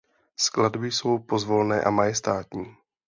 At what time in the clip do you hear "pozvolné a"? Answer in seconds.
1.19-1.89